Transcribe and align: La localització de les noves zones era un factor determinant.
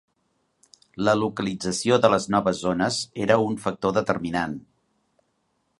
La 1.07 1.13
localització 1.19 1.99
de 2.05 2.11
les 2.15 2.25
noves 2.37 2.63
zones 2.67 2.99
era 3.27 3.39
un 3.49 3.61
factor 3.67 3.97
determinant. 4.01 4.59